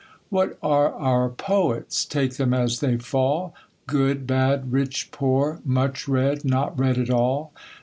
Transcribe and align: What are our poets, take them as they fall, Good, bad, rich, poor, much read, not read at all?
What 0.31 0.57
are 0.63 0.91
our 0.95 1.29
poets, 1.29 2.05
take 2.05 2.37
them 2.37 2.55
as 2.55 2.79
they 2.79 2.97
fall, 2.97 3.53
Good, 3.85 4.25
bad, 4.25 4.73
rich, 4.73 5.09
poor, 5.11 5.61
much 5.63 6.07
read, 6.07 6.43
not 6.43 6.79
read 6.79 6.97
at 6.97 7.11
all? 7.11 7.53